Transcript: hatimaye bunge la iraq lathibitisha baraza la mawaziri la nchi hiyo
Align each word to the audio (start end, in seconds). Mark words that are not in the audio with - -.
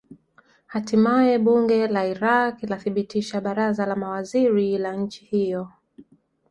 hatimaye 0.73 1.33
bunge 1.45 1.79
la 1.95 2.01
iraq 2.13 2.55
lathibitisha 2.71 3.35
baraza 3.45 3.85
la 3.85 3.95
mawaziri 3.95 4.77
la 4.77 4.93
nchi 4.95 5.25
hiyo 5.25 5.71